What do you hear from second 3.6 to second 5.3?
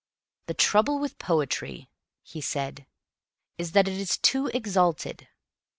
that it is too exalted.